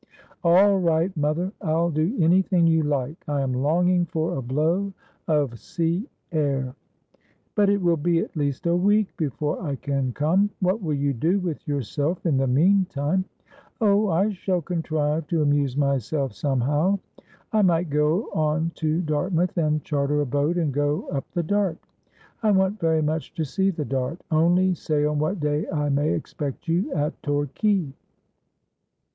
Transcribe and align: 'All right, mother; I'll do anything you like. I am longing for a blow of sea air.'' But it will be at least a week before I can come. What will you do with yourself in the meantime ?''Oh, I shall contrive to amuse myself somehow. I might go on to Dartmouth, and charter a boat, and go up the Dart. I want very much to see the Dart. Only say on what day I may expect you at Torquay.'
'All 0.43 0.79
right, 0.79 1.15
mother; 1.15 1.51
I'll 1.61 1.91
do 1.91 2.17
anything 2.19 2.65
you 2.65 2.81
like. 2.81 3.23
I 3.27 3.41
am 3.41 3.53
longing 3.53 4.07
for 4.07 4.33
a 4.35 4.41
blow 4.41 4.91
of 5.27 5.59
sea 5.59 6.09
air.'' 6.31 6.73
But 7.55 7.69
it 7.69 7.79
will 7.83 7.97
be 7.97 8.17
at 8.17 8.35
least 8.35 8.65
a 8.65 8.75
week 8.75 9.15
before 9.15 9.61
I 9.61 9.75
can 9.75 10.11
come. 10.11 10.49
What 10.59 10.81
will 10.81 10.95
you 10.95 11.13
do 11.13 11.37
with 11.39 11.67
yourself 11.67 12.25
in 12.25 12.37
the 12.37 12.47
meantime 12.47 13.25
?''Oh, 13.81 14.09
I 14.09 14.31
shall 14.31 14.59
contrive 14.63 15.27
to 15.27 15.43
amuse 15.43 15.77
myself 15.77 16.33
somehow. 16.33 16.97
I 17.53 17.61
might 17.61 17.91
go 17.91 18.31
on 18.33 18.71
to 18.77 19.03
Dartmouth, 19.03 19.55
and 19.55 19.83
charter 19.83 20.19
a 20.21 20.25
boat, 20.25 20.57
and 20.57 20.73
go 20.73 21.09
up 21.09 21.25
the 21.33 21.43
Dart. 21.43 21.77
I 22.41 22.49
want 22.49 22.79
very 22.79 23.03
much 23.03 23.35
to 23.35 23.45
see 23.45 23.69
the 23.69 23.85
Dart. 23.85 24.19
Only 24.31 24.73
say 24.73 25.05
on 25.05 25.19
what 25.19 25.39
day 25.39 25.69
I 25.69 25.89
may 25.89 26.11
expect 26.15 26.67
you 26.67 26.91
at 26.95 27.21
Torquay.' 27.21 27.93